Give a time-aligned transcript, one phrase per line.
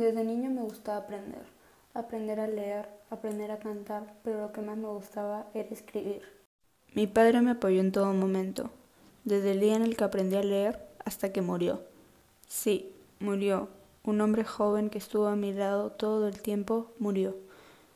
[0.00, 1.42] Desde niño me gustaba aprender,
[1.92, 6.22] aprender a leer, aprender a cantar, pero lo que más me gustaba era escribir.
[6.94, 8.70] Mi padre me apoyó en todo momento,
[9.24, 11.82] desde el día en el que aprendí a leer hasta que murió.
[12.48, 13.68] Sí, murió.
[14.02, 17.36] Un hombre joven que estuvo a mi lado todo el tiempo murió.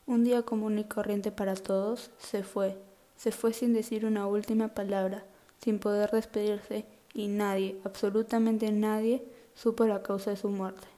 [0.07, 2.77] Un día común y corriente para todos, se fue.
[3.17, 5.25] Se fue sin decir una última palabra,
[5.63, 6.85] sin poder despedirse,
[7.15, 9.25] y nadie, absolutamente nadie,
[9.55, 10.94] supo la causa de su muerte.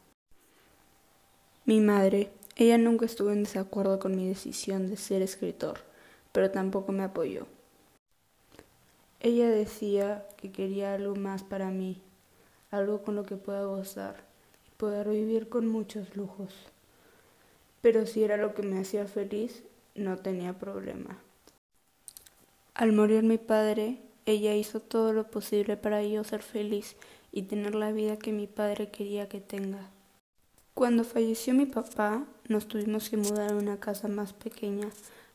[1.66, 5.80] Mi madre, ella nunca estuvo en desacuerdo con mi decisión de ser escritor,
[6.30, 7.48] pero tampoco me apoyó.
[9.18, 12.00] Ella decía que quería algo más para mí,
[12.70, 14.14] algo con lo que pueda gozar
[14.68, 16.54] y poder vivir con muchos lujos.
[17.80, 19.64] Pero si era lo que me hacía feliz,
[19.96, 21.18] no tenía problema.
[22.74, 26.94] Al morir mi padre, ella hizo todo lo posible para yo ser feliz
[27.32, 29.90] y tener la vida que mi padre quería que tenga.
[30.76, 34.90] Cuando falleció mi papá, nos tuvimos que mudar a una casa más pequeña,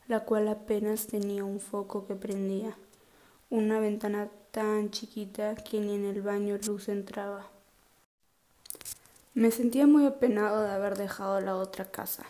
[0.06, 2.76] la cual apenas tenía un foco que prendía
[3.50, 7.50] una ventana tan chiquita que ni en el baño luz entraba.
[9.34, 12.22] Me sentía muy apenado de haber dejado la otra casa,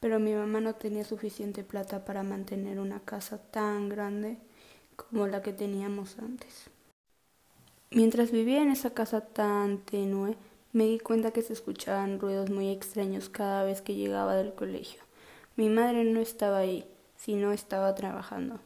[0.00, 4.38] pero mi mamá no tenía suficiente plata para mantener una casa tan grande
[4.96, 6.70] como la que teníamos antes.
[7.90, 10.38] Mientras vivía en esa casa tan tenue,
[10.76, 15.00] me di cuenta que se escuchaban ruidos muy extraños cada vez que llegaba del colegio.
[15.56, 16.84] Mi madre no estaba ahí,
[17.16, 18.60] sino estaba trabajando.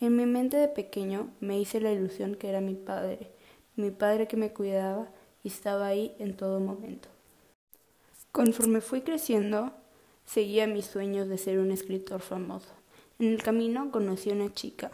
[0.00, 3.30] En mi mente de pequeño me hice la ilusión que era mi padre,
[3.76, 5.10] mi padre que me cuidaba
[5.42, 7.10] y estaba ahí en todo momento.
[8.32, 9.70] Conforme fui creciendo,
[10.24, 12.72] seguía mis sueños de ser un escritor famoso.
[13.18, 14.92] En el camino conocí a una chica.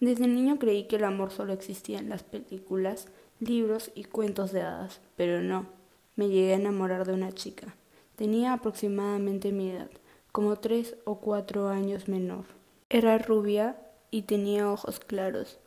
[0.00, 3.08] Desde niño creí que el amor solo existía en las películas,
[3.40, 5.75] libros y cuentos de hadas, pero no.
[6.16, 7.76] Me llegué a enamorar de una chica.
[8.16, 9.90] Tenía aproximadamente mi edad,
[10.32, 12.46] como tres o cuatro años menor.
[12.88, 13.76] Era rubia
[14.10, 15.58] y tenía ojos claros.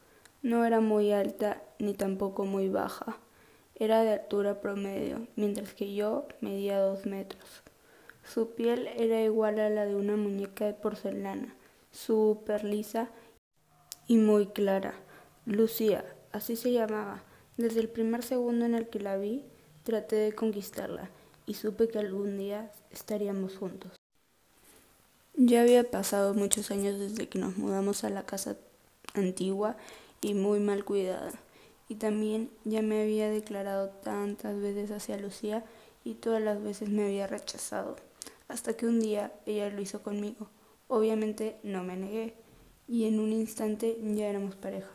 [0.41, 3.17] No era muy alta ni tampoco muy baja.
[3.75, 7.63] Era de altura promedio, mientras que yo medía dos metros.
[8.23, 11.55] Su piel era igual a la de una muñeca de porcelana,
[11.91, 13.09] súper lisa
[14.07, 14.95] y muy clara.
[15.45, 17.23] Lucía, así se llamaba.
[17.57, 19.45] Desde el primer segundo en el que la vi,
[19.89, 21.09] traté de conquistarla
[21.47, 23.91] y supe que algún día estaríamos juntos.
[25.33, 28.55] Ya había pasado muchos años desde que nos mudamos a la casa
[29.15, 29.77] antigua
[30.21, 31.31] y muy mal cuidada.
[31.87, 35.65] Y también ya me había declarado tantas veces hacia Lucía
[36.03, 37.95] y todas las veces me había rechazado.
[38.47, 40.49] Hasta que un día ella lo hizo conmigo.
[40.87, 42.35] Obviamente no me negué
[42.87, 44.91] y en un instante ya éramos pareja.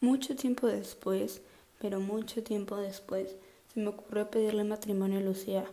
[0.00, 1.42] Mucho tiempo después,
[1.78, 3.36] pero mucho tiempo después,
[3.72, 5.64] se me ocurrió pedirle matrimonio a Lucía.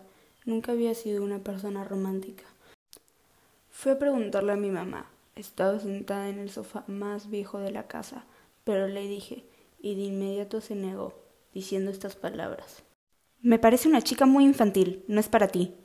[0.45, 2.45] Nunca había sido una persona romántica
[3.78, 5.11] Fui a preguntarle a mi mamá.
[5.35, 8.23] Estaba sentada en el sofá más viejo de la casa,
[8.63, 9.44] pero le dije,
[9.81, 11.13] y de inmediato se negó,
[11.53, 12.84] diciendo estas palabras.
[13.41, 15.75] Me parece una chica muy infantil, no es para ti.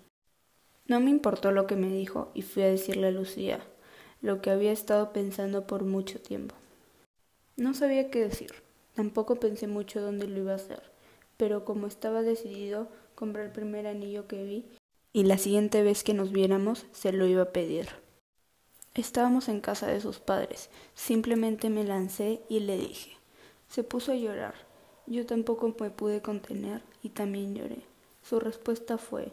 [0.86, 3.60] No me importó lo que me dijo y fui a decirle a Lucía
[4.22, 6.54] lo que había estado pensando por mucho tiempo.
[7.56, 8.52] No sabía qué decir,
[8.94, 10.89] tampoco pensé mucho dónde lo iba a hacer,
[11.40, 14.66] pero como estaba decidido, compré el primer anillo que vi
[15.14, 17.88] y la siguiente vez que nos viéramos se lo iba a pedir.
[18.94, 20.68] Estábamos en casa de sus padres.
[20.92, 23.16] Simplemente me lancé y le dije.
[23.70, 24.52] Se puso a llorar.
[25.06, 27.84] Yo tampoco me pude contener y también lloré.
[28.20, 29.32] Su respuesta fue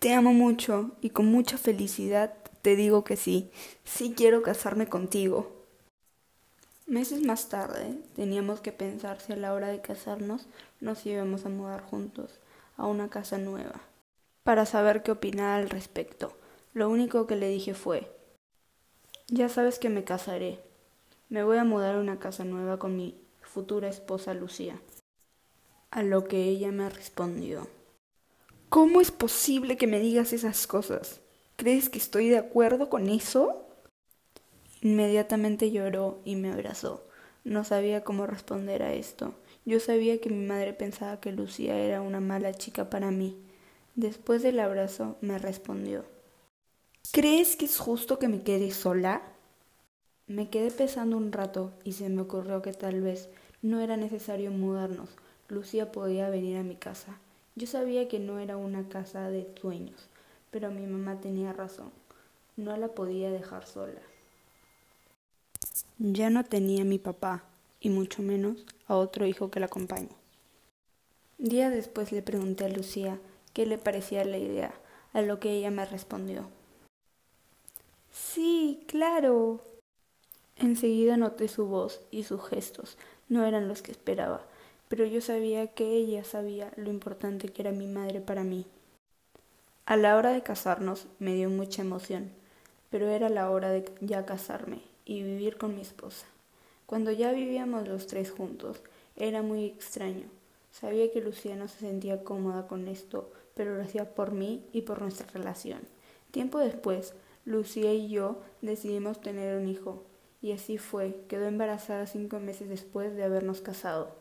[0.00, 3.50] Te amo mucho y con mucha felicidad te digo que sí.
[3.82, 5.53] Sí quiero casarme contigo.
[6.86, 10.46] Meses más tarde teníamos que pensar si a la hora de casarnos
[10.80, 12.40] nos íbamos a mudar juntos
[12.76, 13.80] a una casa nueva
[14.42, 16.36] para saber qué opinaba al respecto.
[16.74, 18.14] Lo único que le dije fue
[19.28, 20.60] Ya sabes que me casaré.
[21.30, 24.78] Me voy a mudar a una casa nueva con mi futura esposa Lucía.
[25.90, 27.66] A lo que ella me respondió
[28.68, 31.20] ¿Cómo es posible que me digas esas cosas?
[31.56, 33.63] ¿Crees que estoy de acuerdo con eso?
[34.84, 37.02] Inmediatamente lloró y me abrazó.
[37.42, 39.32] No sabía cómo responder a esto.
[39.64, 43.34] Yo sabía que mi madre pensaba que Lucía era una mala chica para mí.
[43.94, 46.04] Después del abrazo me respondió
[47.12, 49.22] ¿Crees que es justo que me quede sola?
[50.26, 53.30] Me quedé pesando un rato y se me ocurrió que tal vez
[53.62, 55.08] no era necesario mudarnos.
[55.48, 57.18] Lucía podía venir a mi casa.
[57.54, 60.10] Yo sabía que no era una casa de sueños,
[60.50, 61.90] pero mi mamá tenía razón.
[62.58, 64.02] No la podía dejar sola.
[65.98, 67.44] Ya no tenía a mi papá,
[67.78, 70.08] y mucho menos a otro hijo que la acompañe.
[71.38, 73.20] Día después le pregunté a Lucía
[73.52, 74.74] qué le parecía la idea,
[75.12, 76.48] a lo que ella me respondió.
[78.10, 79.60] Sí, claro.
[80.56, 82.98] Enseguida noté su voz y sus gestos.
[83.28, 84.44] No eran los que esperaba,
[84.88, 88.66] pero yo sabía que ella sabía lo importante que era mi madre para mí.
[89.86, 92.32] A la hora de casarnos me dio mucha emoción,
[92.90, 96.26] pero era la hora de ya casarme y vivir con mi esposa.
[96.86, 98.80] Cuando ya vivíamos los tres juntos,
[99.16, 100.26] era muy extraño.
[100.70, 104.82] Sabía que Lucía no se sentía cómoda con esto, pero lo hacía por mí y
[104.82, 105.80] por nuestra relación.
[106.30, 107.14] Tiempo después,
[107.44, 110.02] Lucía y yo decidimos tener un hijo,
[110.42, 114.16] y así fue, quedó embarazada cinco meses después de habernos casado.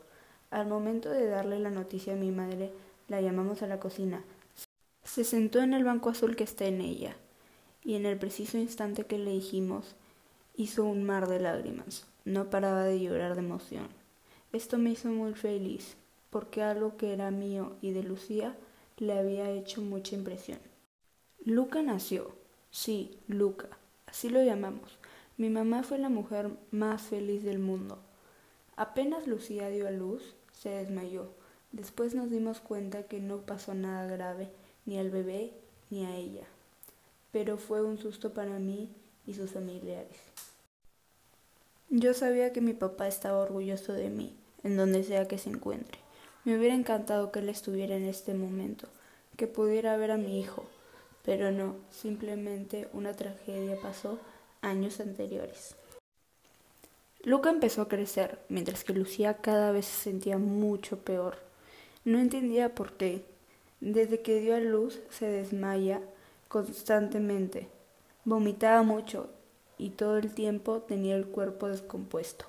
[0.51, 2.71] Al momento de darle la noticia a mi madre,
[3.07, 4.23] la llamamos a la cocina,
[5.03, 7.15] se sentó en el banco azul que está en ella,
[7.83, 9.95] y en el preciso instante que le dijimos,
[10.55, 12.05] hizo un mar de lágrimas.
[12.25, 13.87] No paraba de llorar de emoción.
[14.51, 15.95] Esto me hizo muy feliz,
[16.29, 18.55] porque algo que era mío y de Lucía
[18.97, 20.59] le había hecho mucha impresión.
[21.43, 22.35] Luca nació.
[22.71, 23.69] Sí, Luca.
[24.05, 24.97] Así lo llamamos.
[25.37, 27.99] Mi mamá fue la mujer más feliz del mundo.
[28.75, 31.31] Apenas Lucía dio a luz, se desmayó.
[31.71, 34.51] Después nos dimos cuenta que no pasó nada grave
[34.85, 35.53] ni al bebé
[35.89, 36.45] ni a ella,
[37.31, 38.89] pero fue un susto para mí
[39.25, 40.32] y sus familiares.
[41.95, 45.99] Yo sabía que mi papá estaba orgulloso de mí, en donde sea que se encuentre.
[46.43, 48.87] Me hubiera encantado que él estuviera en este momento,
[49.37, 50.65] que pudiera ver a mi hijo,
[51.23, 54.17] pero no, simplemente una tragedia pasó
[54.63, 55.75] años anteriores.
[57.21, 61.37] Luca empezó a crecer, mientras que Lucía cada vez se sentía mucho peor.
[62.05, 63.23] No entendía por qué,
[63.81, 66.01] desde que dio a luz se desmaya
[66.47, 67.67] constantemente,
[68.25, 69.29] vomitaba mucho
[69.77, 72.45] y todo el tiempo tenía el cuerpo descompuesto.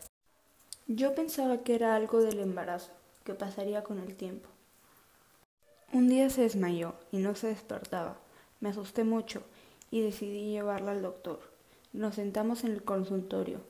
[0.87, 2.93] Yo pensaba que era algo del embarazo,
[3.25, 4.49] que pasaría con el tiempo.
[5.93, 8.17] Un día se desmayó y no se despertaba.
[8.61, 9.43] Me asusté mucho
[9.91, 11.41] y decidí llevarla al doctor.
[11.93, 13.61] Nos sentamos en el consultorio,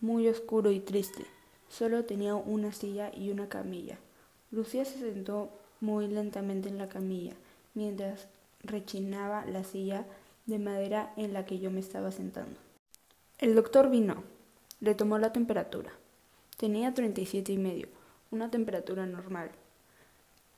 [0.00, 1.26] muy oscuro y triste.
[1.68, 3.98] Solo tenía una silla y una camilla.
[4.50, 5.50] Lucía se sentó
[5.80, 7.34] muy lentamente en la camilla,
[7.74, 8.28] mientras
[8.62, 10.06] rechinaba la silla
[10.46, 12.56] de madera en la que yo me estaba sentando.
[13.42, 14.22] El doctor vino,
[14.78, 15.90] le tomó la temperatura.
[16.58, 17.88] Tenía treinta y siete y medio,
[18.30, 19.50] una temperatura normal.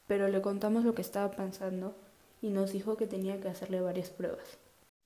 [0.06, 1.94] Pero le contamos lo que estaba pensando
[2.42, 4.58] y nos dijo que tenía que hacerle varias pruebas.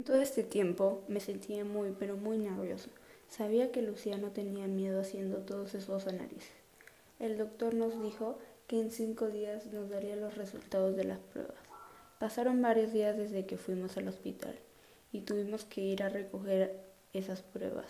[0.04, 2.90] Todo este tiempo me sentía muy, pero muy nervioso.
[3.28, 6.50] Sabía que Lucía no tenía miedo haciendo todos esos análisis.
[7.20, 11.54] El doctor nos dijo que en cinco días nos daría los resultados de las pruebas.
[12.18, 14.58] Pasaron varios días desde que fuimos al hospital
[15.12, 17.86] y tuvimos que ir a recoger esas pruebas.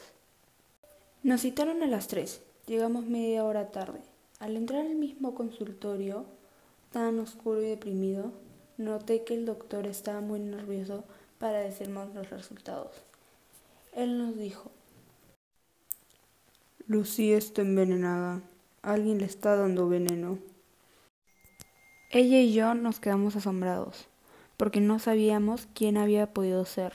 [1.23, 2.43] Nos citaron a las tres.
[2.67, 4.00] Llegamos media hora tarde.
[4.38, 6.26] Al entrar al mismo consultorio,
[6.93, 8.32] tan oscuro y deprimido,
[8.76, 11.05] noté que el doctor estaba muy nervioso
[11.38, 12.93] para decirnos los resultados.
[13.94, 14.70] Él nos dijo,
[16.87, 18.41] Lucía está envenenada.
[18.81, 20.38] Alguien le está dando veneno.
[22.11, 24.06] Ella y yo nos quedamos asombrados,
[24.56, 26.94] porque no sabíamos quién había podido ser,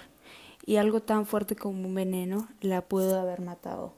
[0.66, 3.94] y algo tan fuerte como un veneno la pudo haber matado.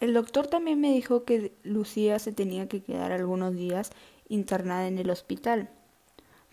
[0.00, 3.90] El doctor también me dijo que Lucía se tenía que quedar algunos días
[4.28, 5.70] internada en el hospital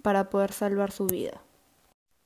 [0.01, 1.41] para poder salvar su vida.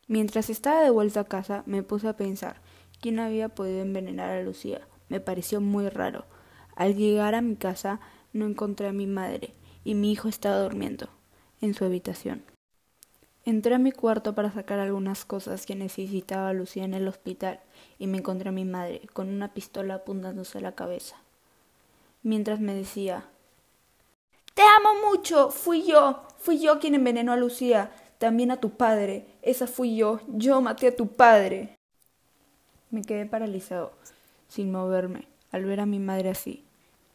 [0.08, 2.62] Mientras estaba de vuelta a casa me puse a pensar
[3.00, 4.88] quién había podido envenenar a Lucía.
[5.10, 6.26] Me pareció muy raro.
[6.76, 8.00] Al llegar a mi casa
[8.34, 9.54] no encontré a mi madre,
[9.84, 11.10] y mi hijo estaba durmiendo
[11.60, 12.44] en su habitación.
[13.44, 17.60] Entré a mi cuarto para sacar algunas cosas que necesitaba Lucía en el hospital
[17.98, 21.16] y me encontré a mi madre con una pistola apuntándose a la cabeza.
[22.22, 23.26] Mientras me decía
[24.54, 25.50] Te amo mucho.
[25.50, 26.22] Fui yo.
[26.38, 27.92] Fui yo quien envenenó a Lucía.
[28.20, 29.26] También a tu padre.
[29.42, 30.20] Esa fui yo.
[30.28, 31.76] Yo maté a tu padre.
[32.92, 33.94] Me quedé paralizado,
[34.50, 36.66] sin moverme, al ver a mi madre así.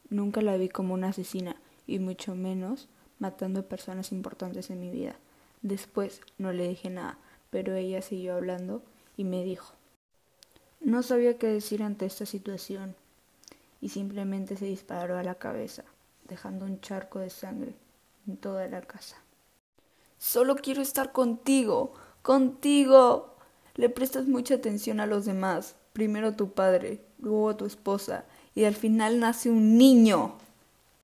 [0.09, 1.57] Nunca la vi como una asesina,
[1.87, 5.17] y mucho menos matando a personas importantes en mi vida.
[5.63, 7.19] Después no le dije nada,
[7.51, 8.83] pero ella siguió hablando
[9.17, 9.77] y me dijo
[10.87, 12.95] no sabía qué decir ante esta situación
[13.81, 15.85] y simplemente se disparó a la cabeza,
[16.29, 17.75] dejando un charco de sangre
[18.29, 19.17] en toda la casa.
[20.19, 23.35] Solo quiero estar contigo, contigo.
[23.75, 28.63] Le prestas mucha atención a los demás, primero tu padre, luego a tu esposa, y
[28.63, 30.37] al final nace un niño.